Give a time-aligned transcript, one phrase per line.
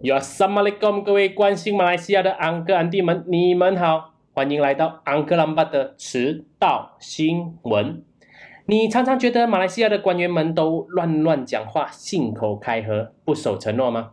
[0.00, 8.04] 有什么来跟各位关心马来西亚的安哥安弟们，你们好，欢迎来到安哥兰巴的迟到新闻。
[8.66, 14.12] 你常常觉得马来西亚的官员们都乱乱讲话，信口开河，不守承诺吗？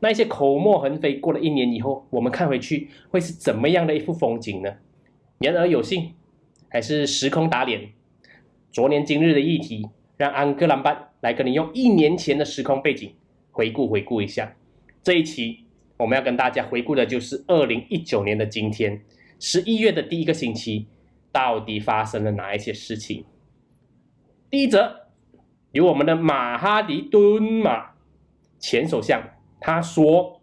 [0.00, 4.72] 那一些口沫横飞，过了一年以后，我们看回去会是怎么样的一幅风景呢？
[5.38, 6.12] 言而有信，
[6.68, 7.92] 还是时空打脸？
[8.72, 9.86] 昨年今日的议题，
[10.16, 13.14] 让安哥兰巴来跟你用一年前的时空背景
[13.52, 14.56] 回顾回顾一下。
[15.02, 15.64] 这一期
[15.96, 19.02] 我们要跟大家回顾的就是二零一九年的今天，
[19.38, 20.86] 十一月的第一个星期，
[21.32, 23.24] 到底发生了哪一些事情？
[24.50, 25.08] 第一则，
[25.72, 27.92] 由我们的马哈迪敦马
[28.58, 29.22] 前首相
[29.60, 30.40] 他说，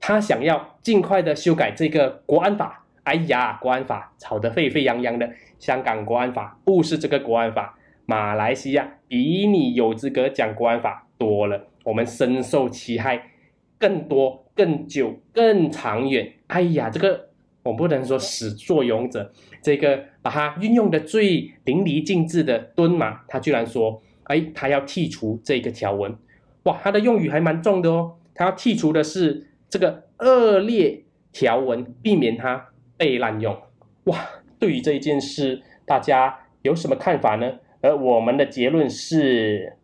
[0.00, 2.84] 他想要尽快的修改这个国安法。
[3.04, 13.30] 哎呀，国安法吵得沸沸扬扬的，香港国安法不是这个国安法，马来西亚比你有资格讲国安法多了，我们深受其害。
[13.78, 16.32] 更多、更久、更长远。
[16.46, 17.28] 哎呀，这个
[17.62, 26.16] 我不能说始作俑者，这个把它运用的最淋漓尽致的敦马，他居然说：“哎，他要剔除这个条文。”
[26.64, 28.16] 哇，他的用语还蛮重的哦。
[28.34, 33.56] 他要剔除的是这个恶劣条文，避免它被滥用。
[34.04, 37.58] 哇，对于这一件事，大家有什么看法呢？
[37.80, 39.76] 而我们的结论是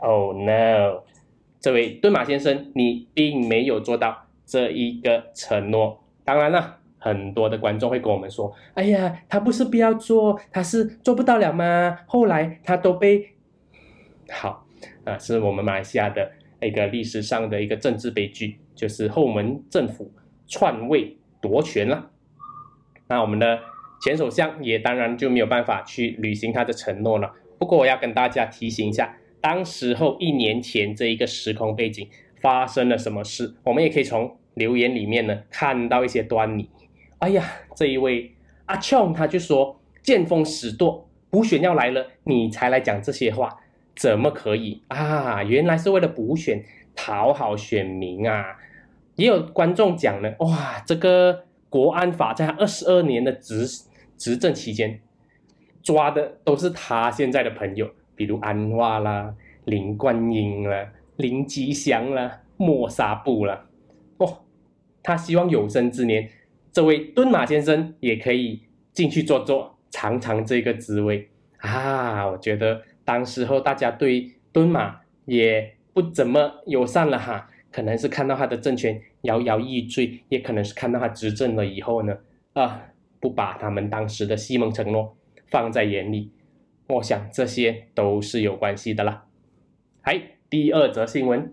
[0.00, 1.02] ：Oh no！
[1.58, 6.04] 这位敦马先生，你并没有做到这一个承诺。
[6.24, 13.30] 当然了，很多的观众会跟我们说：“哎呀，他不是不要做，他是做不到了吗？”后来他都被
[14.30, 14.66] 好
[15.04, 20.12] 啊，是我们马来西亚的一个历史上的一个政治悲剧，就是后门政府
[20.46, 22.10] 篡位夺权了。
[23.08, 23.58] 那我们的
[24.02, 27.32] 前首相也当然就没有办法去履行他的承诺了。
[27.58, 29.16] 不过我要跟大家提醒一下。
[29.46, 32.08] 当时候一年前这一个时空背景
[32.40, 33.54] 发生了什么事？
[33.62, 36.68] 我们也可以从留言里面呢看到一些端倪。
[37.20, 37.44] 哎呀，
[37.76, 43.60] 这一位阿琼他就说见风使舵，补选要来了，你才来讲这些话，
[43.94, 45.44] 怎么可以啊？
[45.44, 46.64] 原来是为了补选
[46.96, 48.56] 讨好选民啊！
[49.14, 53.64] 也有观众讲呢，哇，这个国安法在二十二年的执
[54.18, 55.00] 执政期间
[55.84, 57.88] 抓的都是他现在的朋友。
[58.16, 59.32] 比如安化啦、
[59.66, 63.66] 林冠英啦、林吉祥啦、莫沙布啦，
[64.16, 64.38] 哦，
[65.02, 66.28] 他希望有生之年，
[66.72, 68.62] 这位敦马先生也可以
[68.92, 71.28] 进去坐坐，尝尝这个滋味
[71.58, 72.26] 啊！
[72.26, 82.16] 我觉得当时候大家对敦马也不怎么友善了哈，可能是看到他的政权摇摇欲坠，也可能是看到他执政了以后呢，
[82.54, 82.82] 啊，
[83.20, 85.16] 不把他们当时的西蒙承诺
[85.46, 86.30] 放在眼里。
[86.88, 89.24] 我想这些都是有关系的啦。
[90.02, 91.52] 还第二则新闻，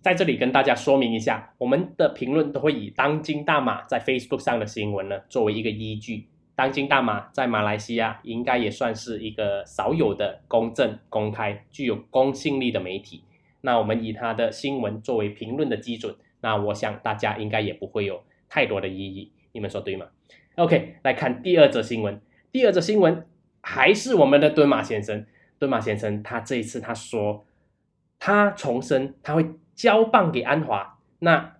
[0.00, 6.28] 在这里跟大家说明一下，我们的评论都会以当今大马在 Facebook 上的新闻呢作为一个依据。
[6.54, 13.24] 当今大马在马来西亚应该也算是一个少有的公正、公开、具有公信力的媒体。
[13.62, 19.32] 那我们以它的新闻作为评论的基准，那我想大家应该也不会有太多的异议。
[19.50, 20.06] 你们说对吗
[20.54, 22.20] ？OK，来看第二则新闻。
[22.52, 23.26] 第二则新闻。
[23.68, 25.26] 还是我们的敦马先生，
[25.58, 27.44] 敦马先生，他这一次他说，
[28.16, 29.44] 他重申他会
[29.74, 31.56] 交棒给安华，那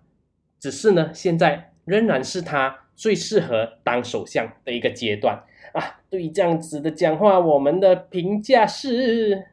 [0.57, 5.99] 只是呢，现在仍然是他最适合当首相的一个阶段啊。
[6.09, 9.43] 对于这样子的讲话，我们的评价是，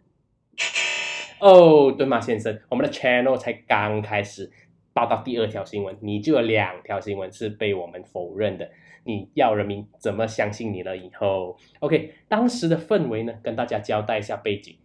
[1.40, 4.48] 哦，敦马先生，我们的 channel 才刚开始
[4.92, 8.70] 报道第二条新闻，你就有两条新闻是被我们否认的。
[9.04, 10.96] 你要人民怎么相信你了？
[10.96, 13.34] 以后，OK，当时的氛围呢？
[13.42, 14.76] 跟大家交代一下背景。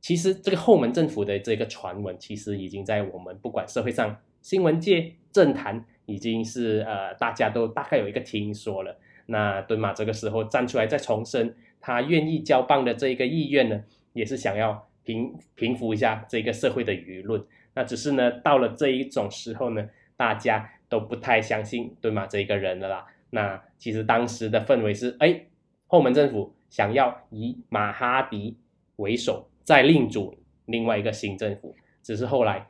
[0.00, 8.96] 其实这个后门政府的这个传闻，其实已经在我们不管社会上、新闻界、政坛，已经是呃大家都大概有一个听说了。
[9.26, 13.82] 那敦马这个时候站出来再重申他愿意交棒的这一个意愿呢，
[14.12, 17.42] 也是想要平平复一下这个社会的舆论。
[17.74, 23.06] 那只是呢，到了这一种时候呢，大家都不太相信敦马这一个人了啦。
[23.34, 25.44] 那其实当时的氛围是，哎，
[25.88, 28.56] 后门政府想要以马哈迪
[28.96, 30.32] 为首，再另组
[30.66, 31.74] 另外一个新政府。
[32.00, 32.64] 只是后来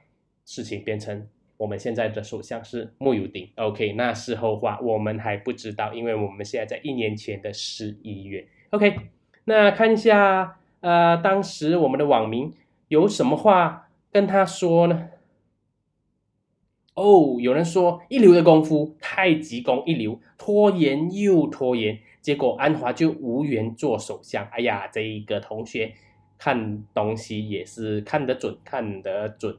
[0.46, 1.28] 事情变成
[1.58, 3.46] 我们现在的首相是穆尤丁。
[3.56, 8.48] OK，那是后话，我们还不知道，因为我们现在在一年前的十一月。
[8.70, 8.96] OK，
[9.44, 12.50] 那看一下，呃，当时我们的网民
[12.88, 15.10] 有什么话跟他说呢？
[16.94, 24.46] 哦，有人说一流的功夫，太极功一流，拖延又拖延，结果安华就无缘做首相。
[24.52, 25.92] 哎呀，这一个同学
[26.38, 29.56] 看东西也是看得准，看得准。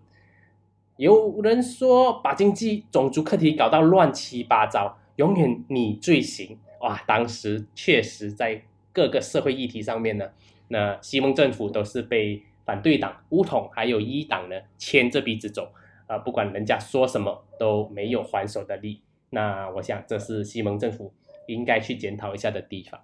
[0.95, 7.03] 有人说把经济种族课题搞到乱七八糟，永远你最行哇！
[7.05, 10.25] 当时确实在各个社会议题上面呢，
[10.69, 15.67] 那西蒙政府都是被反对党乌统还有一党呢牵着鼻子走
[16.07, 19.01] 啊，不管人家说什么都没有还手的力。
[19.29, 21.13] 那我想这是西蒙政府
[21.47, 22.99] 应该去检讨一下的地方。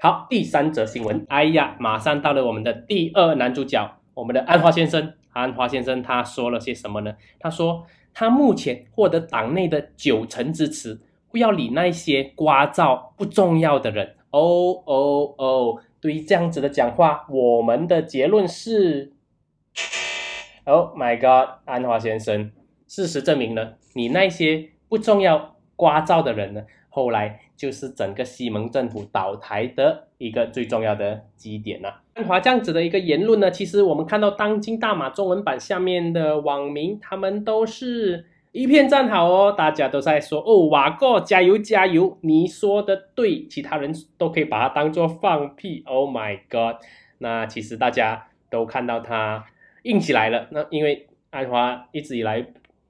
[0.00, 5.14] 好，第三则新闻，哎呀，马上到了我们的第二男主角，我们的安华先生。
[5.32, 7.16] 安华先生他说了些什么呢？
[7.40, 11.00] 他说他目前获得党内的九成支持，
[11.32, 14.14] 不要理那些聒噪不重要的人。
[14.30, 14.40] 哦
[14.84, 19.13] 哦哦，对于这样子的讲话，我们的结论是
[20.64, 22.50] ，Oh my God，安华先生，
[22.86, 26.62] 事实证明呢，你那些不重要聒噪的人呢？
[26.88, 32.02] 后来就是整个西蒙政府倒台的一个最重要的基点了。
[32.14, 45.82] 安华这样子的一个言论呢，其实我们看到当今大马中文版下面的网民，他们都是一片赞好哦，大家都在说哦，瓦哥加油加油，你说的对，其他人都可以把它当做放屁。
[45.86, 46.80] Oh my god！
[47.18, 49.44] 那其实大家都看到他
[49.84, 50.48] 硬起来了。
[50.50, 52.46] 那因为安华一直以来。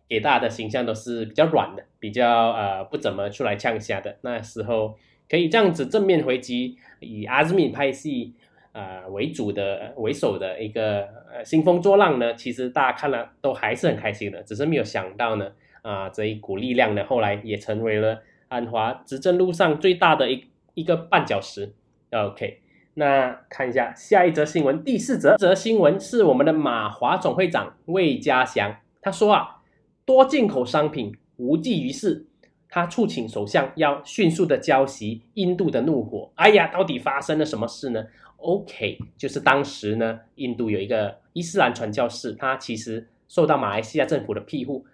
[0.06, 4.18] 给大家的形象都是比较软的，比较呃不怎么出来呛虾的。
[4.20, 4.96] 那时候
[5.28, 8.34] 可以这样子正面回击，以阿兹敏派系
[8.72, 14.42] 呃为主的为首的一个呃兴风作浪呢，其实大家看了都还是很开心的。
[14.42, 15.50] 只是没有想到呢，
[15.80, 20.44] 啊这一股力量呢，后来也成为了安华执政路上最大的一
[20.74, 21.72] 一个绊脚石。
[22.10, 22.60] OK，
[22.94, 29.60] 那看一下下一则新闻，第四则则新闻是我们的马华总会长魏家祥，他说啊。
[30.06, 32.26] 多进口商品无济于事，
[32.68, 36.30] 他促请首相要迅速的浇熄印度的怒火。
[36.34, 38.04] 哎呀，到底发生了什么事呢
[38.36, 44.84] ？OK，就是当时呢，印度有一个伊斯兰传教士，他其实受到马来西亚政府的庇护，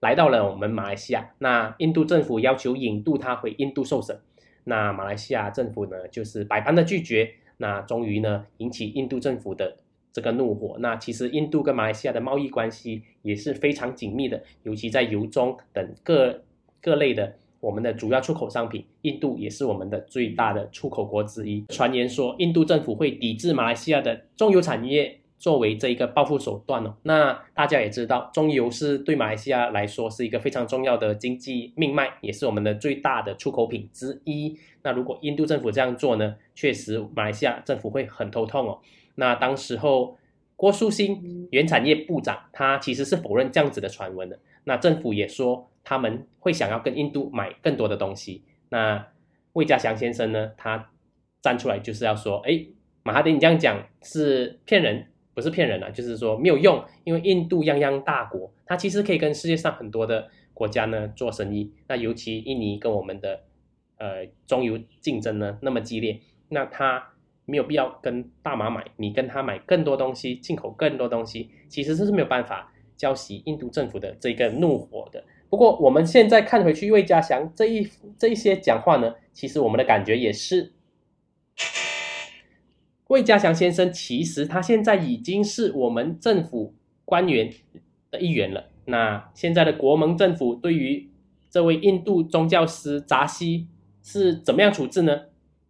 [0.00, 1.28] 来到了我们马来西亚。
[1.40, 4.18] 那印度政府要求引渡他回印度受审，
[4.68, 7.28] 那马来西亚政府呢，就是百般的拒绝。
[7.56, 9.76] 那终于呢，引起印度政府的。
[10.10, 16.42] 这个怒火，那其实印度跟马来西亚的贸易关系也是非常紧密的，尤其在油中等各
[16.80, 21.64] 各类的我们的主要出口商品，印度也是我们的最大的出口国之一。
[21.68, 26.94] 传言说，印度政府会抵制马来西亚的中油产业，作为这一个报复手段哦。
[27.02, 34.58] 那大家也知道，中油是对马来西亚来说是一个非常重要的经济命脉，也是我们的最大的出口品之一。
[34.82, 38.80] 那如果印度政府这样做呢，确实马来西亚政府会很头痛哦。
[39.14, 40.16] 那当时候，
[40.56, 44.38] 郭树新原产业部长，他其实是否认这样子的传闻的。
[44.64, 48.44] 那政府也说他们会想要跟印度买更多的东西。
[48.68, 49.06] 那
[49.54, 50.90] 魏家祥先生呢，他
[51.40, 52.66] 站出来就是要说，哎，
[53.02, 55.06] 马哈迪你这样讲是骗人，
[55.38, 61.72] 不是骗人啊，就是说没有用，因为印度泱泱大国，它其实可以跟世界上很多的国家呢做生意。
[61.86, 63.44] 那尤其印尼跟我们的
[63.98, 66.18] 呃中油竞争呢那么激烈，
[66.48, 67.10] 那它。
[67.50, 75.24] 没有必要跟大马买，你跟他买更多东西，进口更多东西，其实这是没有办法浇熄印度政府的这个怒火的。
[75.48, 77.88] 不过我们现在看回去，魏家祥这一
[78.18, 80.70] 这一些讲话呢，其实我们的感觉也是，
[83.08, 86.74] 魏家祥先生其实他现在已经是我们政府
[87.04, 87.52] 官员
[88.10, 88.70] 的一员了。
[88.86, 91.10] 那现在的国盟政府对于
[91.50, 93.68] 这位印度宗教师扎西
[94.02, 95.22] 是怎么样处置呢？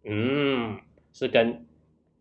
[0.05, 0.79] 嗯，
[1.11, 1.65] 是跟。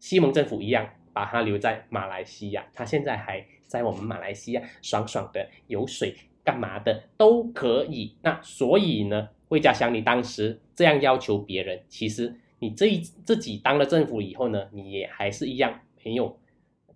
[0.01, 6.15] 西蒙政府一样，把他留在马来西亚，他现在还在我们马来西亚爽爽的游水，
[6.45, 8.15] 干嘛的都可以。
[8.23, 16.39] 那所以呢，魏家祥，你当时这样要求别人，其实你这一自己当了政府以后呢，你也还是一样没有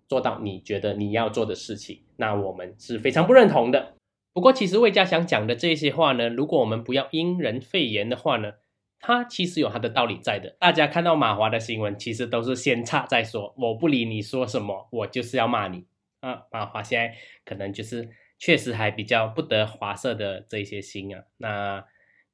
[0.07, 2.01] 做到你觉得你要做的事情。
[2.17, 3.93] 那我们是非常不认同的。
[4.33, 8.53] 不过，其实魏家祥讲的这些话呢，如果我们不要因人废言的话呢？
[9.05, 10.55] 他其实有他的道理在的。
[10.59, 13.53] 大家看到马华的新闻，其实都是先插再说。
[13.57, 15.83] 我不理你说什么，我就是要骂你
[16.21, 16.43] 啊！
[16.49, 18.07] 马华现在可能就是
[18.39, 21.25] 确实还比较不得华色的这些心啊。
[21.35, 21.83] 那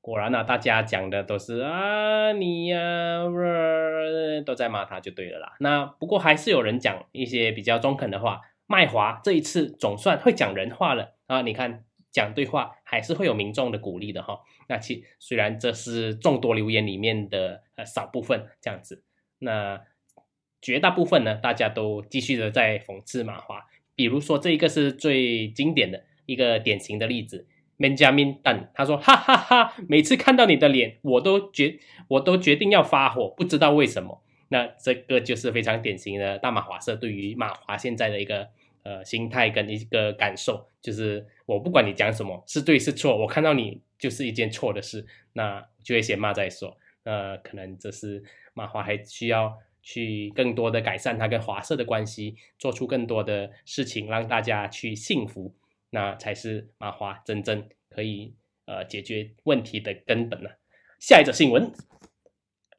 [0.10, 2.80] 果然呢，大家讲的都是啊你呀，
[4.44, 5.56] 都在骂他就对了啦。
[5.60, 8.42] 那不过还是有人讲一些比较中肯的话。
[8.66, 11.44] 麦华这一次总算会讲人话了啊！
[11.44, 11.84] 你看。
[12.12, 14.40] 讲对话还是会有民众的鼓励的哈。
[14.68, 19.04] 那其虽然这是众多留言里面的呃少部分这样子，
[19.38, 19.80] 那
[20.60, 23.64] 绝大部分呢，大家都继续的在讽刺马华。
[23.96, 27.46] 比如说这一个是最经典的一个典型的例子
[27.80, 34.22] ，Benjamin Dun，他说哈哈哈，每次看到你的脸，我都决我都决定要发火，不知道为什么。
[34.50, 38.48] 那这个就是非常典型的大马华社对于马华现在的一个
[38.84, 46.78] 呃心态跟一个感受，就是我不管你讲什么是对是错，我看到你就是一件错的事，那就会先骂再说。
[47.04, 55.54] 呃，可能这是马华还需要去更多的改善他跟华社的关系，做出更多的事情，让大家去幸福，
[55.92, 60.50] 那才是麻花真正可以呃解决问题的根本呢。
[61.00, 61.72] 下一则新闻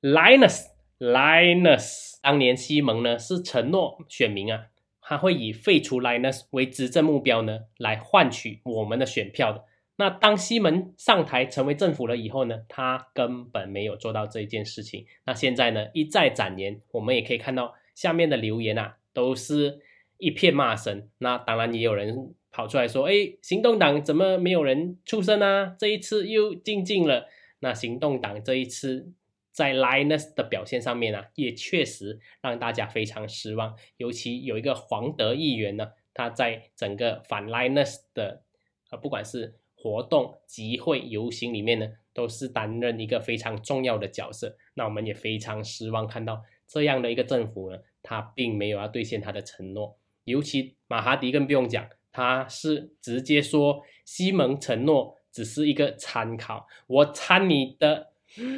[0.02, 0.66] ，Linus
[0.98, 4.66] Linus，当年西蒙呢是承诺选民啊，
[5.00, 9.64] 他会以废除 Linus 为执政目标呢，来换取我们的选票的。
[9.96, 15.06] 那当西蒙上台成为政府了以后呢，他根本没有做到这一件事情。
[15.24, 19.80] 那现在呢，一再展言，我们也可以看到下面的留言啊，都是
[20.20, 21.08] 一片骂声。
[21.18, 23.12] 那当然也有人跑出来说：“哎，
[23.42, 25.74] 行动党怎么没有人出声啊？
[25.78, 27.26] 这一次又静静了。”
[27.60, 29.12] 那行动党这一次
[29.52, 33.76] 在 Linus 的表现上面啊，也确实让大家非常失望。
[33.98, 38.42] 尤其有一个黄德议员呢，他在整个反 Linus 的
[38.90, 44.56] 呃，不管是活动、集会、游行里面呢，都是担任一个非常重要的角色。
[44.74, 49.98] 那我们也非常失望，看到这样的一个政府呢，他并没有要兑现他的承诺。
[50.30, 58.12] 尤其马哈迪更不用讲，他是直接说西蒙承诺只是一个参考，我参你的，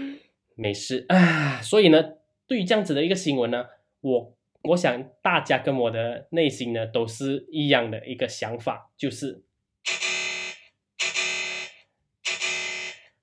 [0.55, 1.61] 没事啊。
[1.61, 2.15] 所以呢，
[2.47, 3.67] 对于这样子的一个新闻呢，
[4.01, 9.43] 我我想大家跟我的内心呢都是一样的一个想法，就是。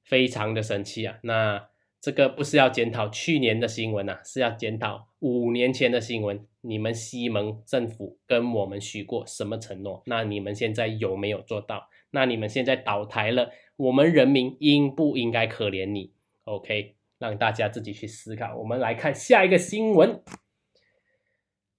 [0.03, 1.19] 非常的生气啊！
[1.21, 1.69] 那
[2.01, 6.45] 这个不是要检讨去年的新闻呐，是要检讨五年前的新闻。
[6.61, 10.01] 你们西蒙政府跟我们许过什么承诺？
[10.05, 11.89] 那你们现在有没有做到？
[12.11, 16.13] 那你们现在倒台了，我们人民应不应该可怜你
[16.45, 18.55] ？OK，让大家自己去思考。
[18.55, 20.21] 我们来看下一个新闻，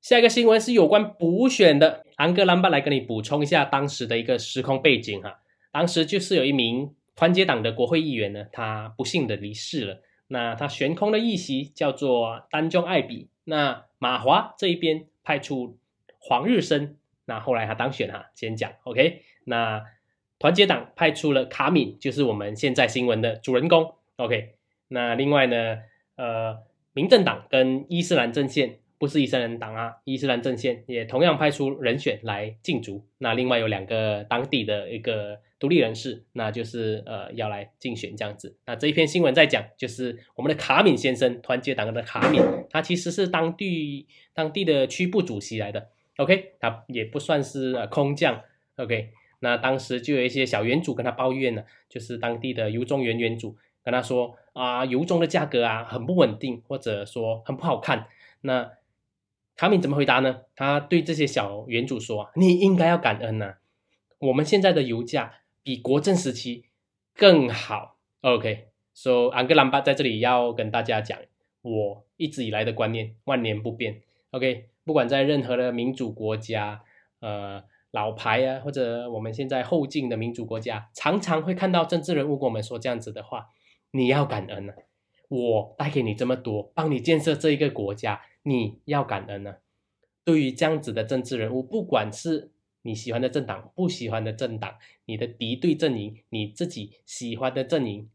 [0.02, 2.04] 下一个新闻是有关补选的。
[2.16, 5.40] 安格兰巴来跟你补充一下当时的一个时空背景哈，
[5.72, 6.94] 当时就是有一名。
[7.16, 10.00] 团结党的国会议员呢，他不幸的离世了。
[10.30, 13.28] 那他悬空的议席叫做丹中爱比。
[13.44, 15.78] 那马华这一边派出
[16.18, 19.22] 黄日升，那后来他当选哈，先讲 OK。
[19.44, 19.84] 那
[20.38, 24.54] 团结党派出了卡敏，就是我们现在新闻的主人公 OK。
[24.88, 25.78] 那另外呢，
[26.16, 26.58] 呃，
[26.92, 28.78] 民政党跟伊斯兰阵线。
[29.00, 33.02] 不是伊斯兰党啊，伊斯兰阵线也同样派出人选来竞逐。
[33.16, 38.56] 那另外有两个当地的一个独立人士，那就是呃要来竞选这样子。
[38.66, 45.90] 那这一篇新闻在讲，就是我们的卡敏先生，团结党的卡敏，他其实是当地当地的区部主席来的。
[46.16, 48.42] OK，他也不算是呃空降。
[48.76, 58.06] OK，那当时就有一些小园主跟他抱怨呢，就是当地的油中园园主跟他说啊，油中的价格啊很不稳定，或者说很不好看。
[58.40, 58.72] 那
[59.56, 60.40] 卡敏怎么回答呢？
[60.56, 63.56] 他对这些小园主说：“你应该要感恩呐，
[64.18, 66.66] 我们现在的油价比国政时期
[67.14, 71.18] 更好。” OK，so 安格兰巴在这里要跟大家讲，
[71.62, 74.02] 我一直以来的观念万年不变。
[74.30, 76.82] OK，不管在任何的民主国家，
[77.20, 83.48] 呃，老牌啊，或者我们现在后进的民主国家，常常会看到政治人物跟我们说这样子的话
[83.92, 84.72] ：“你要感恩呐，
[85.28, 89.56] 我带给你这么多，帮你建设这一个国家。”你要感恩呢。
[90.24, 92.50] 对于这样子的政治人物，不管是
[92.82, 98.08] 你喜欢的政党、不喜欢的政党，你的敌对阵营、你自己喜欢的阵营，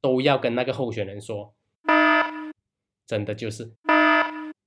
[0.00, 1.54] 都要跟那个候选人说，
[3.06, 3.72] 真的就是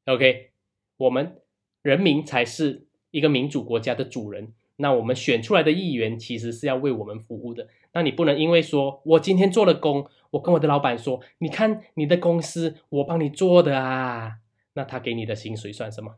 [0.05, 0.51] OK。
[0.97, 1.41] 我们
[1.81, 7.67] 人民才是一个民主国家的主人，那我们选出来的议员其实是要为我们服务的。
[7.93, 14.37] 那你不能因为说我今天做了工，我跟我的老板说，你看你的公司我帮你做的啊。
[14.73, 16.15] 那他给你的薪水算什么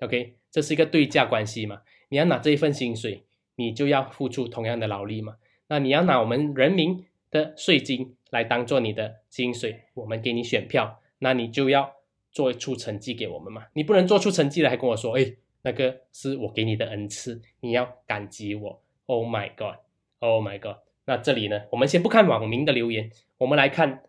[0.00, 1.82] ？OK，这是一个对价关系嘛？
[2.12, 3.24] 你要拿这一份薪水，
[3.56, 5.36] 你就要付出同样的劳力嘛？
[5.68, 11.90] 那你要拿我们人民的税金来当做你的薪水，我们给你选票，那你就要
[12.30, 13.64] 做出成绩给我们嘛？
[13.72, 18.82] 你不能做出成绩来还跟我说，哎，那个是我给你的恩赐，你要感激我。
[19.06, 20.82] Oh my god，Oh my god。
[21.06, 24.02] 那这里呢，我们先不看网民的留言，我们来看。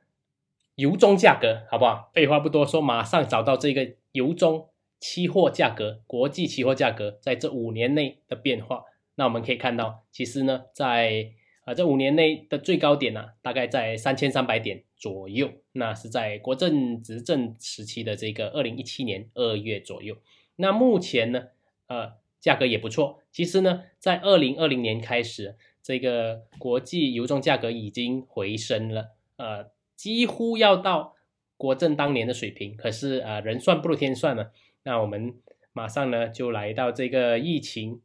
[0.75, 2.09] 油中价格好不好？
[2.15, 4.69] 废话不多说，马上找到这个油中
[5.03, 8.85] 期货价格，国际期货价格在这五年内的变化。
[9.15, 11.33] 那我们可以看到，其实呢，在
[11.65, 15.51] 啊这五年内的最高点呢，大概在三千三百点左右。
[15.73, 20.15] 那是在国政执政时期的这个二零一七年二月左右。
[20.55, 21.47] 那目前呢，
[21.87, 23.19] 呃，价格也不错。
[23.29, 29.73] 其实呢，在二零二零年开始，这个国际油中价格已经回升了，呃。
[29.95, 31.13] 几乎要到
[31.55, 34.47] 国政当年的水平，可是啊，人算不如天算嘛。
[34.83, 35.33] 那我们
[35.71, 38.01] 马上呢就来到这个疫情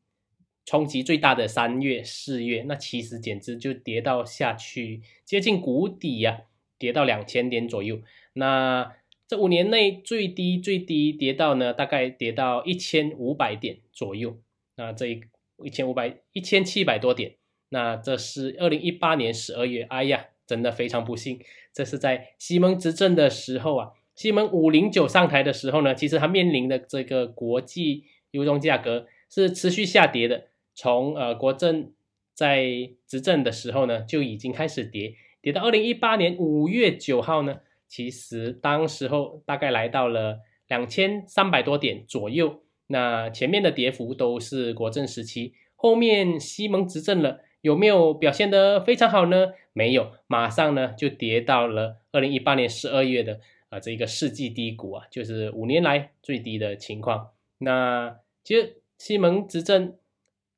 [0.65, 6.43] 冲击最大的三月、四月，那其实简直就跌到下去，接近谷底呀，
[6.79, 8.01] 跌到两千点左右。
[8.35, 8.95] 那
[9.27, 14.39] 这五年内最低最低跌到呢，大概跌到一千五百点左右。
[14.77, 15.23] 那这一
[15.65, 17.35] 一千五百一千七百多点，
[17.71, 21.41] 那这是二零一八年十二月，哎呀，真的非常不幸，
[21.73, 30.49] 这是在西蒙执政的时候啊，西蒙五零九上台的时候呢，其实他面临的这个国际油中价格是持续下跌的。
[30.75, 31.93] 从呃国政
[32.35, 32.65] 在
[33.07, 42.65] 执政的时候呢，就已经开始跌，跌到二零一八年五月九号呢，其实当时候大概来到了两千三百多点左右。
[42.89, 49.53] 那前面的跌幅都是国政时期，后面西蒙执政了，有没有表现得非常好呢？
[49.73, 57.31] 没有，马上呢就跌到了二零一八年十二月的啊这一个世纪低谷啊，就是五年来最低的情况。
[57.59, 59.95] 那其实西蒙执政。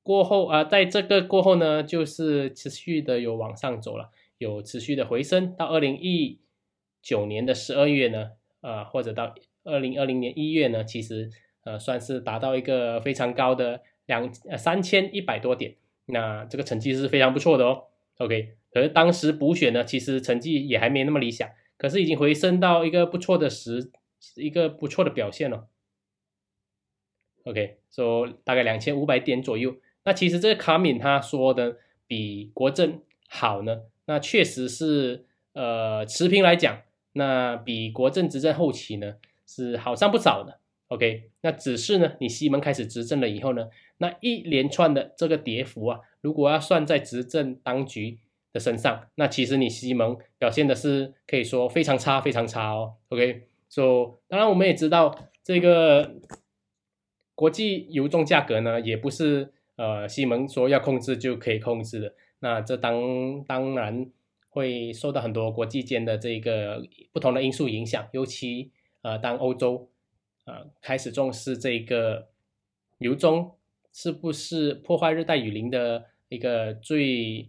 [0.02, 5.54] 过后啊，在这个过后呢，就是持续的有往上走了，有持续的回升。
[5.54, 6.38] 到二零一
[7.02, 8.30] 九年的十二月呢，
[8.62, 11.30] 啊，或者到二零二零年一月呢，其实
[11.64, 15.76] 呃算是达到一个非常高的两呃三千一百多点，
[16.06, 17.84] 那这个成绩是非常不错的哦。
[18.16, 21.48] OK，可是当时补选呢，其实成绩也还没那么理想，
[21.80, 23.90] 可是已经回升到一个不错的时，
[24.36, 25.66] 一个不错的表现了。
[27.44, 29.74] OK，说大概两千五百点左右。
[30.04, 36.82] 那其实这个卡敏他说的比国政好呢，那确实是呃持平来讲，
[37.14, 39.14] 那比国政执政后期呢
[39.46, 40.60] 是好上不少的。
[40.88, 48.18] OK，那只是呢，你西门开始执政了以后呢，那一连串的这个跌幅啊，如果要算在执政当局
[48.52, 52.94] 的身上，那其实你西蒙表现的是可以说非常差，非常差哦。
[53.08, 56.16] OK，所以当然我们也知道这个
[57.34, 59.52] 国际油重价格呢，也不是。
[59.76, 64.10] 呃，西蒙说要控制就可以控制的，那这当当然
[64.50, 69.88] 会受到很多国际间的这个不同的因素影响，尤其呃，当欧洲
[70.44, 72.28] 啊开始重视这个
[72.98, 73.52] 油中
[73.90, 77.48] 是不是破坏热带雨林的一个最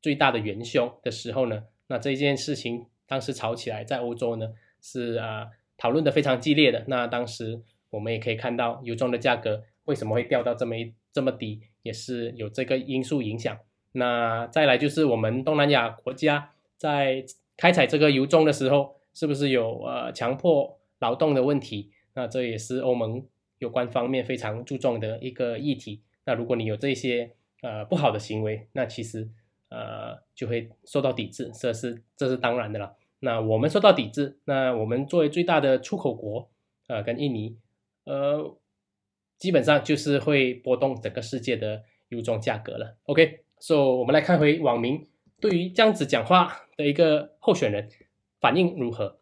[0.00, 4.48] 最大的元凶的时候呢，那这件事情当时吵起来，在欧洲呢
[4.80, 6.84] 是啊讨论的非常激烈的。
[6.88, 10.74] 那当时我们也可以看到油中的价格为什么会掉到这么。
[11.10, 13.58] 这么低也是有这个因素影响。
[13.92, 17.24] 那再来就是我们东南亚国家在
[17.56, 21.90] 开采这个油中的时候，是不是有呃强迫劳动的问题？
[22.14, 23.26] 那这也是欧盟
[23.58, 26.02] 有关方面非常注重的一个议题。
[26.24, 27.32] 那如果你有这些
[27.62, 29.28] 呃不好的行为，那其实
[29.68, 32.96] 呃就会受到抵制，这是这是当然的了。
[33.20, 36.50] 那我们受到抵制，那我们作为最大的出口国，
[36.86, 37.56] 呃，跟印尼，
[38.04, 38.56] 呃。
[39.38, 42.96] 基本上就是会波动整个世界的油种价格了。
[43.04, 45.06] OK，so 我们来看回网民
[45.40, 47.88] 对于这样子讲话的一个候选人
[48.40, 49.20] 反应如何。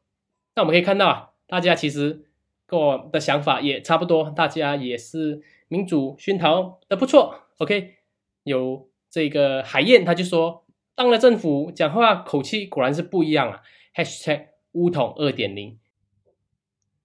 [0.54, 2.24] 那我们可以看到啊，大家其实
[2.64, 7.42] 跟我的想法也差不多，大家也是民主熏陶的不错。
[7.58, 7.96] OK，
[8.44, 13.62] 有这个海燕他就说，当了政府讲话口气果然是不一样啊。
[13.94, 15.78] #hashtag 乌统二点零。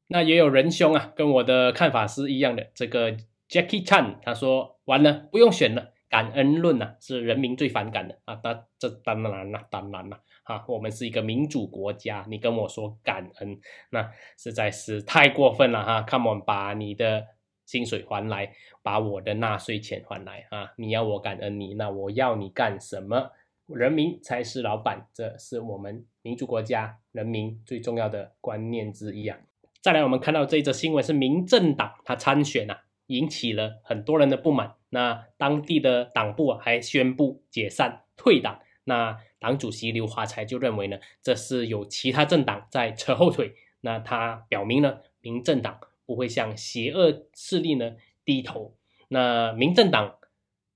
[0.08, 2.68] 那也有仁兄啊，跟我的看法是一样的。
[2.76, 3.14] 这个
[3.48, 8.38] Jackie Chan 他说完了，不用选了，感恩论呐是人民最反感的啊。
[8.44, 13.58] 那这当然了，当然了啊，我们是一个民主国家，你跟我说感恩，
[13.92, 16.06] 那实在是太过分了哈。
[16.06, 17.28] Come on，把你的
[17.72, 18.52] 薪水还来，
[18.84, 20.74] 把我的纳税钱还来啊！
[20.76, 23.32] 你要我感恩你，那我要你干什么？
[23.68, 29.40] 人民才是老板，这是我们民主国家人民最重要的观念之一啊。
[29.80, 34.76] 再来，我们看到这则新闻是民政党他参选啊，引起了很多人的不满。
[34.90, 38.60] 那当地的党部还宣布解散退党。
[38.84, 43.54] 那党主席刘华才就认为呢，这是有其他政党在扯后腿。
[43.80, 45.80] 那他表明呢，民政党
[46.12, 47.94] 不会向邪恶势力呢
[48.26, 48.76] 低头。
[49.08, 50.18] 那民政党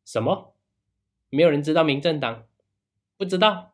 [0.06, 0.54] 什么？
[1.30, 2.46] 没有人知道民政党？
[3.18, 3.74] 不知道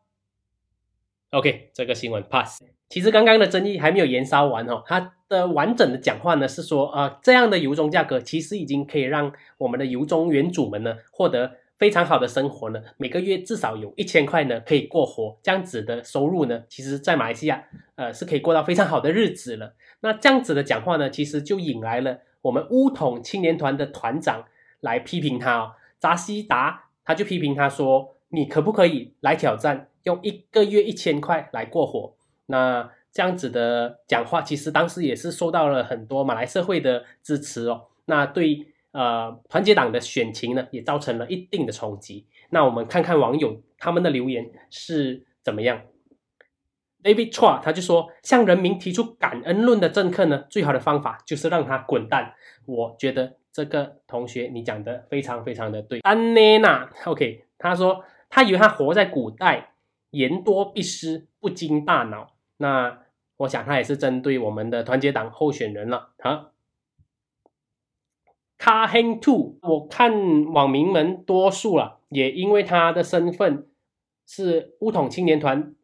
[1.30, 2.64] ？OK，这个新闻 pass。
[2.88, 17.64] 其实刚刚的争议还没有延烧完哦，他的完整的讲话呢是说啊，这样的油中价格其实已经可以让我们的油中原主们呢获得非常好的生活呢，每个月至少有一千块呢可以过活，这样子的收入呢，其实在马来西亚
[17.96, 19.74] 呃是可以过到非常好的日子了。
[19.98, 24.44] 那这样子的讲话呢，其实就引来了我们乌统青年团的团长
[24.78, 32.14] 来批评他哦，扎西达他就批评他说，你可不可以来挑战用一个月一千块来过活？
[32.46, 37.86] 那这样子的讲话，其实当时也是受到了很多马来社会的支持哦。
[38.04, 42.26] 那对呃团结党的选情呢，也造成了一定的冲击。
[42.50, 45.82] 那我们看看网友他们的留言是怎么样。
[47.02, 52.34] David Chua 他就说，向人民提出感恩论的政客呢，最好的方法就是让他滚蛋。
[52.64, 55.98] 我觉得这个同学你讲的非常非常的对。
[56.00, 59.72] 安妮娜 OK，他说他以为他活在古代，
[60.10, 62.34] 言多必失，不经大脑。
[62.58, 63.00] 那
[63.38, 66.51] 我想他也是针对我们的团结党候选人了啊。
[68.62, 73.66] 卡 n Two，我看网民们多数了，也因为他的身份
[74.24, 75.74] 是乌统青年团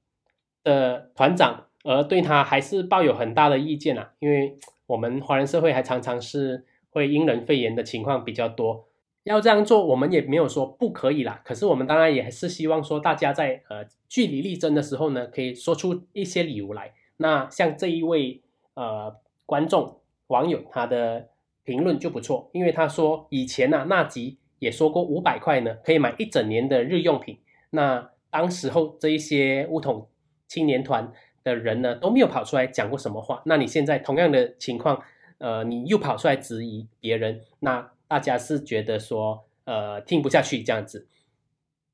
[0.63, 4.13] 的团长，而对他还是抱有很大的意见啊。
[4.21, 8.87] 因为我们华人社会还常常是会因人肺炎的情况比较多，
[9.25, 11.41] 要这样做，我们也没有说不可以啦。
[11.45, 16.93] 可是我们当然也是希望说，大家在呃据理力争的时候呢，可以说出一些理由来。
[17.17, 18.41] 那像这一位
[18.75, 19.97] 呃观众
[20.29, 21.31] 网友他的。
[21.69, 27.39] 评论就不错，因为他说以前呢，纳吉也说过五百块呢可以买一整年的日用品。
[27.69, 30.09] 那当时候这一些乌统
[30.47, 31.13] 青年团
[31.45, 33.43] 的人呢都没有跑出来讲过什么话。
[33.45, 35.03] 那你现在同样的情况，
[35.37, 41.07] 呃，你又跑出来质疑别人，那大家是觉得说呃听不下去这样子。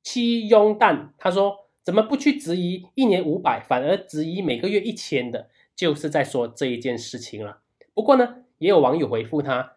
[0.05, 7.59] 七庸蛋他说怎么不去质疑一年五百，反而质疑每个月一千的，就是在说这一件事情了。
[7.93, 8.44] 不过呢。
[8.65, 9.77] 也有网友回复他，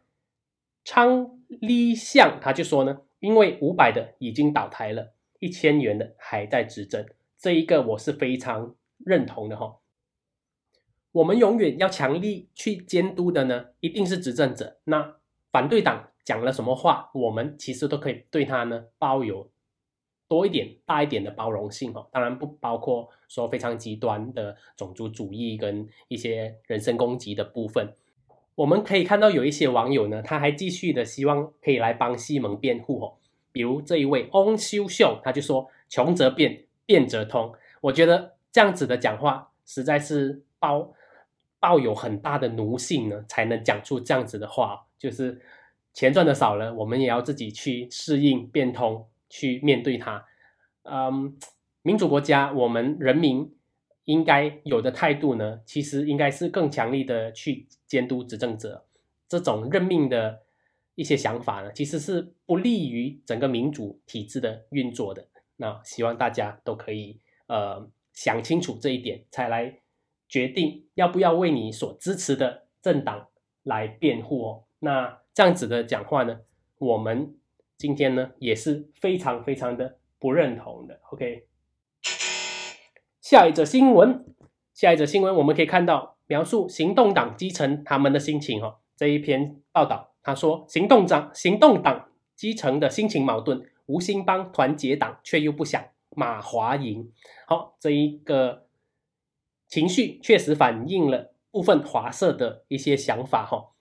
[0.85, 7.05] 昌立相他就说呢，因为五百的已经倒台了，一千元的还在执政，
[7.37, 9.79] 这一个我是非常认同的哈。
[11.11, 14.79] 我们永远要强力去监督的呢，一定是执政者。
[14.85, 15.17] 那
[15.51, 19.51] 反对党讲了什么话，我们其实都可以对他呢抱有
[20.29, 22.07] 多一点、大一点的包容性哈。
[22.09, 27.93] 当然不包括说非常极端的种族主义跟一些人身攻击的部分。
[28.57, 33.13] 我们可以看到有一些网友呢，他还继续的希望可以来帮西蒙辩护哦。
[33.51, 37.53] 比如这一位翁修秀，他就说“穷则变，变则通”。
[37.81, 40.91] 我觉得这样子的讲话实在是抱
[41.59, 44.87] 抱有很大的奴性呢，才能讲出这样子的话。
[44.97, 45.39] 就是
[45.93, 50.25] 钱赚的少了，我们也要自己去适应变通，去面对它。
[50.81, 51.37] 嗯，
[51.83, 53.53] 民主国家，我们人民。
[54.07, 58.85] 应该有的态度呢，其实应该是更强力的去监督执政者。
[59.27, 60.43] 这种任命的
[60.95, 65.27] 一些想法呢，其实是不利于整个民主体制的运作的。
[65.57, 69.81] 那希望大家都可以呃想清楚这一点，才来
[70.29, 73.27] 决定要不要为你所支持的政党
[73.63, 74.63] 来辩护哦。
[74.79, 76.39] 那这样子的讲话呢，
[76.77, 77.35] 我们
[77.77, 80.97] 今天呢也是非常非常的不认同的。
[81.11, 81.46] OK。
[83.29, 84.23] 下一则新闻，
[84.73, 88.79] 下一则新闻，我们可以看到描述行动党基层他们的心情哈。
[88.95, 97.11] 这一篇报道，他说行动党行动党基层的心情矛盾，吴兴邦团结党却又不想马华赢。
[97.45, 98.65] 好，这一个
[99.67, 103.71] 情绪确实反映了部分华社的一些想法哈。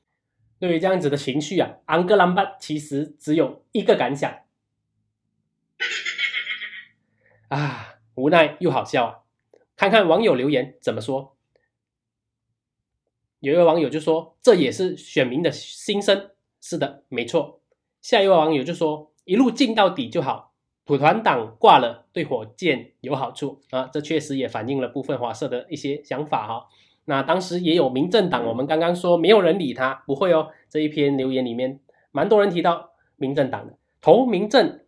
[0.59, 4.41] 对于这样子的情绪啊，安格兰巴其实只有一个感想
[7.47, 9.23] 啊，无奈又好笑啊。
[9.77, 11.37] 看看网友留言怎么说。
[13.41, 17.61] 有一位网友就说：“这也是选民的心声。”是的，没错。
[18.01, 20.55] 下一位网友就说：“一路进到底就好，
[20.87, 26.67] 土团党挂了，对火箭有好处啊。”这确实也反映了部分华社的一些想法哈。
[27.05, 30.51] 那当时也有民政党，我们刚刚说没有人理他，不会哦。
[30.71, 31.79] 这一篇留言里面，
[32.11, 34.81] 蛮多人提到民政党的投民政。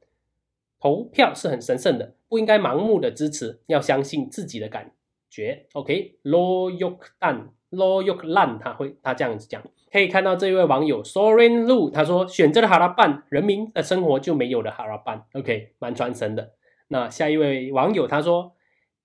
[0.81, 4.93] 投票是很神圣的，不应该盲目的支持，要相信自己的感
[5.29, 5.67] 觉。
[5.73, 9.63] OK，Lo Yok Dan，Lo Yok Lan，他会他这样子讲。
[9.91, 15.25] 可以看到这位网友 Soren Lu，他说选择了哈拉办，人民的生活就没有了哈拉办。
[15.33, 16.53] OK，蛮传神的。
[16.89, 18.55] 那下一位网友他说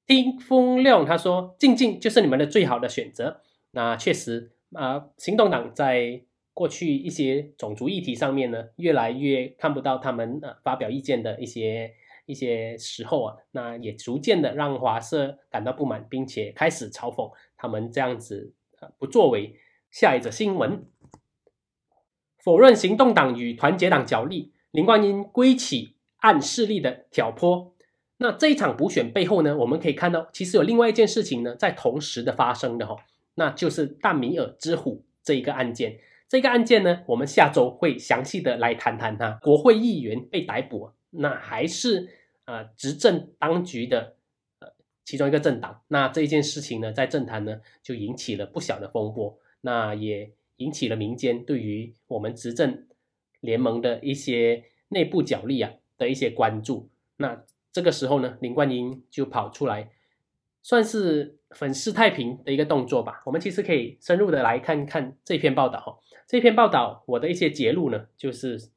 [0.06, 3.42] 听风亮，他说静静就是你们的最好的选择。
[3.72, 6.24] 那确实啊，行动党在。
[6.54, 11.94] 过去一些种族议题上面呢，越来越看不到他们呃发表意见的一些
[12.26, 19.60] 一些时候啊，那也逐渐的让华社感到不满，并且开始嘲讽他们这样子呃不作为。
[19.92, 20.88] 下一则新闻，
[22.40, 27.76] 否认行动党与团结党角力，林冠英归起暗势力的挑拨。
[28.18, 32.96] 那这一场补选背后呢，我们可以看到，其实有另外一件事情呢，在同时的发生的哈，
[33.36, 36.00] 那就是淡米尔之虎这一个案件。
[36.34, 39.38] 这个案件呢，我们下周会详细的来谈谈它。
[39.44, 42.10] 国会议员被逮捕，那还是
[42.46, 44.16] 呃执政当局的
[44.58, 44.70] 呃
[45.06, 45.84] 其中一个政党。
[45.90, 52.88] 那这一件事情呢，在政坛呢就引起了不小的风波，那也引起了民间对于我们执政
[53.40, 56.90] 联盟的一些内部角力啊的一些关注。
[57.18, 59.92] 那这个时候呢，林冠英就跑出来，
[60.64, 63.22] 算是粉饰太平的一个动作吧。
[63.26, 66.00] 我们其实可以深入的来看看这篇报道哈。
[66.26, 68.70] 这篇报道我的一些结论呢，就是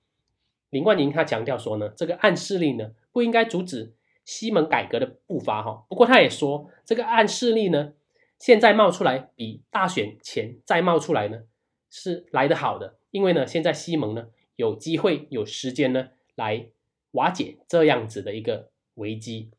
[0.68, 3.94] 林冠英他强调说呢，这个暗示力呢不应该阻止
[4.26, 5.86] 西蒙改革的步伐哈。
[5.88, 7.94] 不过他也说，这个暗示力呢
[8.38, 11.44] 现在冒出来比大选前再冒出来呢
[11.88, 16.66] 是来得好的，因为呢现在西蒙呢有机会有时间呢来
[17.12, 18.70] 瓦解这样子的一个。
[18.96, 19.50] 危机，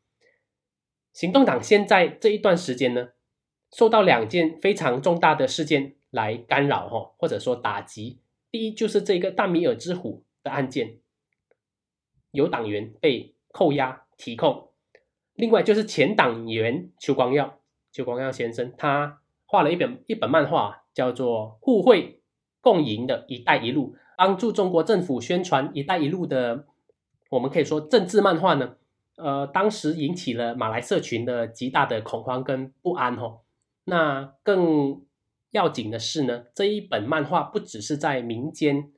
[1.18, 3.08] 行动党现在这一段时间呢，
[3.72, 8.20] 受到两件非常重大的事件来干扰哈，或者说打击。
[8.52, 10.98] 第一就是这个大米尔之虎的案件，
[12.30, 14.68] 有党员被扣押提控；
[15.34, 17.58] 另外就是前党员邱光耀，
[17.90, 22.22] 邱光耀先生他画了一本一本漫画，叫做《互惠
[22.60, 26.66] 共赢的一带一路》，帮助中国政府宣传“一带一路”的，
[27.30, 28.76] 我们可以说政治漫画呢。
[29.18, 33.42] 呃，当时引起了马来社群的极大的恐慌跟不安吼。
[33.84, 35.02] 那更
[35.50, 38.92] 要紧的是呢，这一本漫画不只是在民间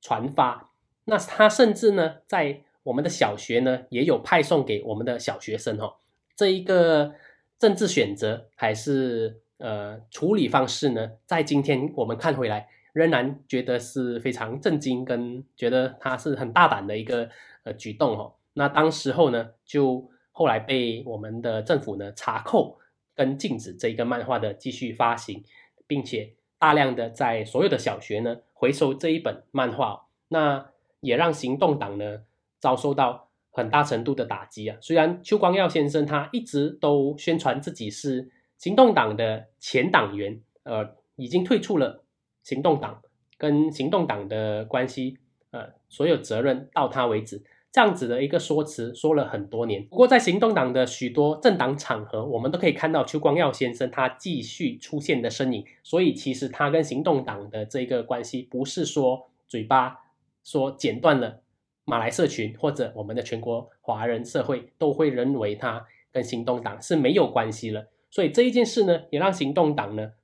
[0.00, 0.72] 传发，
[1.04, 5.98] 那它甚至呢，在我们的小学呢，也有派送给我们的小学生吼。
[6.34, 7.14] 这一个
[7.58, 17.28] 政治选择还是呃处理方式呢，在今天我们看回来，仍然觉得是非常震惊，跟觉得它是很大胆的一个
[17.62, 18.39] 呃举动吼。
[18.54, 22.78] 那当时候呢，就后来被我们的政府呢查扣
[23.14, 25.44] 跟禁止这一个漫画的继续发行，
[25.86, 32.22] 并且大量的在所有的小学呢回收这一本漫画，那也让行动党呢
[32.58, 34.76] 遭受到很大程度的打击啊。
[34.80, 42.04] 虽然邱光耀先生他一直都宣传自己是行动党的前党员，呃，已经退出了
[42.42, 43.02] 行动党，
[43.38, 45.18] 跟行动党的关系，
[45.50, 47.42] 呃，所有责任到他为止。
[47.72, 55.64] 这样子的一个说辞说了很多年，不过在行动党的许多政党场合，我们都可以看到邱光耀先生他继续出现的身影。
[55.84, 59.98] 所以其实他跟行动党的这个关系，不是说嘴巴
[60.42, 61.42] 说剪断了
[61.84, 67.86] 马来社群或者我们的全国华人社会都会认为他跟行动党是没有关系了。
[68.10, 70.14] 所以这一件事呢，也让行动党呢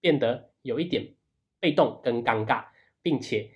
[0.00, 1.10] 变得有一点
[1.60, 2.64] 被动跟尴尬，
[3.00, 3.50] 并且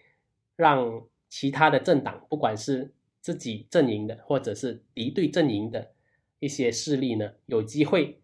[0.54, 5.92] 让其他的政党，不管是自己阵营的，或者是敌对阵营的
[6.38, 8.20] 一些势力呢，有机会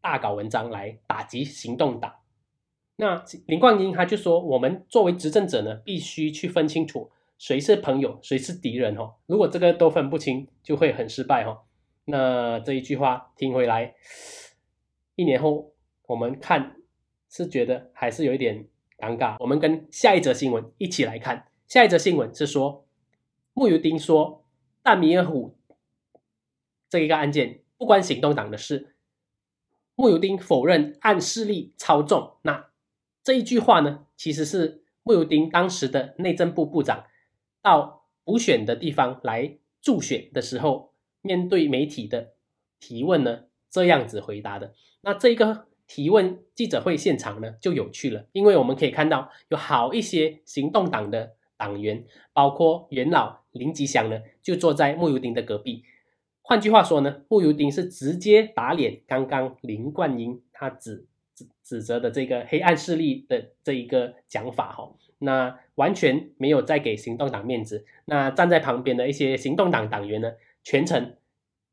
[0.00, 2.14] 大搞文章来打击行动党。
[2.96, 9.14] 那林冠英他就说，我们作为执政者呢，必须去分清楚谁是朋友，谁是敌人哦。
[9.26, 11.62] 如果这个都分不清，就会很失败哦。
[12.04, 13.94] 那这一句话听回来，
[15.14, 15.72] 一年后
[16.06, 16.76] 我们看
[17.28, 18.66] 是觉得还是有一点
[18.98, 19.36] 尴尬。
[19.38, 22.84] 我们跟下一则新闻一起来看，下一则新闻是说。
[23.60, 24.42] 穆尤丁说
[24.82, 25.54] ：“大米尔虎
[26.88, 28.94] 这一个案件不关行动党的事。”
[29.94, 32.38] 穆尤丁否认暗势力操纵。
[32.40, 32.70] 那
[33.22, 37.04] 这一句话呢，其实是穆尤丁当时的内政部部长
[37.60, 42.32] 到补选的地方来助选的时候，面对媒体的
[42.78, 44.72] 提问呢，这样子回答的。
[45.02, 51.36] 那这个提问记者会现场呢，就有趣了，因为我们可以看到有好一些行动党的。
[51.60, 55.84] 党员包括元老林吉祥呢，就坐在穆尤丁的隔壁。
[56.42, 67.84] 换句话说呢，穆尤丁是直接打脸刚刚林冠英他指指指责的这个黑暗势力的这一个讲法哈，那完全没有再给行动党面子。
[68.06, 70.32] 那站在旁边的一些行动党党员呢，
[70.64, 71.14] 全程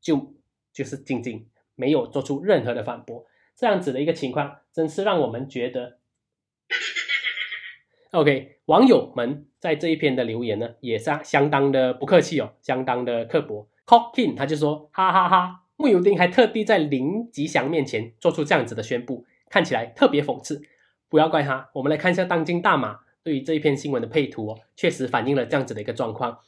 [0.00, 0.34] 就
[0.72, 3.26] 就是静静，没有做出任何的反驳。
[3.56, 5.98] 这样子的一个情况，真是让我们觉得。
[8.12, 13.68] OK，网友们在这一篇的留言呢，也是相当的不客气哦，相当的刻薄。
[13.84, 20.62] Cockin 他就说，哈哈哈，穆尤丁还特地在林吉祥面前做出这样子的宣布，看起来特别讽刺。
[21.10, 26.38] 不要怪他，我们来看一下当今大马对于这一篇新闻的配图哦，确实反映了这样子的一个状况。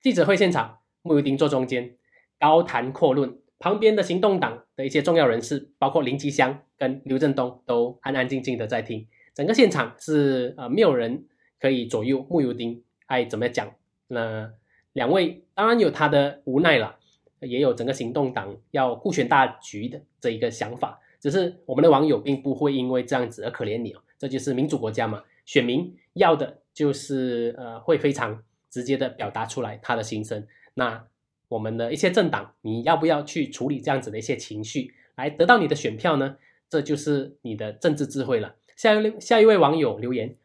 [0.00, 1.96] 记者会现场，穆尤丁坐中间，
[2.38, 9.08] 高谈阔论，旁边的行动党的一些重要人士，包括林吉祥跟刘振东，都安安静静的在听。
[9.34, 11.24] 整个现场是呃没有人
[11.60, 13.74] 可以左右穆尤丁爱怎么讲？
[14.08, 14.52] 那
[14.92, 16.96] 两位当然有他的无奈了，
[17.40, 21.00] 也有整个行动党要顾全大局的这一个想法。
[21.20, 30.46] 只是我们的网友并不会因为这样子而可怜你哦，这就是民主国家嘛，选民要的就是呃会非常直接的表达出来他的心声。
[30.74, 31.06] 那
[31.48, 36.36] 我们的一些政党，你要不要去处理这样子的一些情绪，来得到你的选票呢？
[36.68, 38.54] 这就是你的政治智慧了。
[38.76, 40.36] 下一下一位网友留言：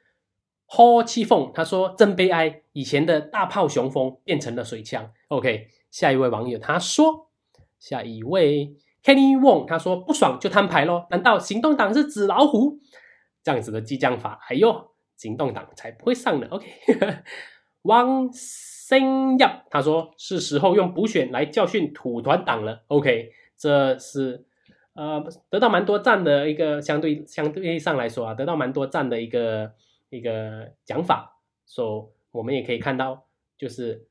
[0.65, 5.12] 霍气凤他说真悲哀，以前的大炮雄风变成了水枪。
[5.30, 7.30] OK，下一位网友他说，
[7.80, 12.80] 下一位 Kenny Wong 他说不爽就摊牌咯，难道行动党是纸老虎？
[13.42, 16.48] 这样子的激将法，哎呦，行动党才不会上呢。
[16.52, 16.68] OK，
[17.84, 22.84] 汪星耀他说是时候用补选来教训土团党了。
[22.88, 24.46] OK，这是
[25.00, 29.74] 呃得到蛮多赞的一个相对相对上来说啊，得到蛮多赞的一个
[30.10, 31.40] 一个讲法。
[31.66, 33.26] 说我们也可以看到，
[33.58, 34.08] 就是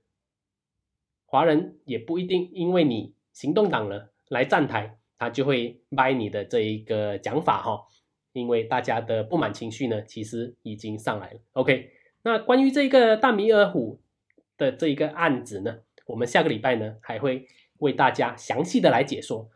[1.26, 7.84] 华人也不一定因为你行动党了来站台，他就会掰你的这一个讲法哈。
[8.32, 11.40] 因为大家的不满情绪呢，其实已经上来了。
[11.52, 11.90] OK，
[12.22, 14.00] 那关于这个大米尔虎
[14.56, 17.46] 的这一个案子呢，我们下个礼拜呢还会
[17.80, 19.50] 为大家详细的来解说。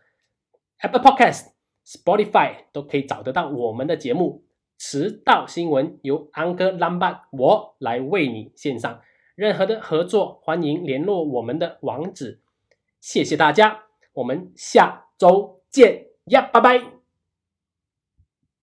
[0.82, 1.46] Apple Podcast、
[1.86, 4.44] Spotify 都可以找得到我们的节目。
[4.78, 9.00] 迟到新闻由安哥 l a m b a 我来为你献上。
[9.36, 12.40] 任何的合作，欢迎联络我们的网址。
[13.00, 17.01] 谢谢大家，我们下周见呀，拜拜。